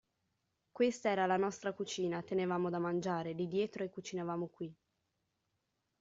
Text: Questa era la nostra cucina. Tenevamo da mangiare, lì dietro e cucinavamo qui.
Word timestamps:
Questa 0.71 1.11
era 1.11 1.27
la 1.27 1.37
nostra 1.37 1.73
cucina. 1.73 2.23
Tenevamo 2.23 2.71
da 2.71 2.79
mangiare, 2.79 3.33
lì 3.33 3.47
dietro 3.47 3.83
e 3.83 3.91
cucinavamo 3.91 4.47
qui. 4.47 4.75